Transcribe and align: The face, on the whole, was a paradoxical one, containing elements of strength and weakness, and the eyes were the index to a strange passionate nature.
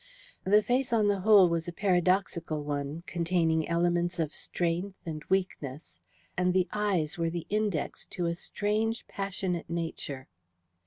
The 0.45 0.63
face, 0.63 0.91
on 0.91 1.09
the 1.09 1.19
whole, 1.19 1.47
was 1.47 1.67
a 1.67 1.71
paradoxical 1.71 2.63
one, 2.63 3.03
containing 3.05 3.69
elements 3.69 4.17
of 4.17 4.33
strength 4.33 4.97
and 5.05 5.23
weakness, 5.25 5.99
and 6.35 6.55
the 6.55 6.67
eyes 6.73 7.19
were 7.19 7.29
the 7.29 7.45
index 7.51 8.07
to 8.07 8.25
a 8.25 8.33
strange 8.33 9.05
passionate 9.07 9.69
nature. 9.69 10.27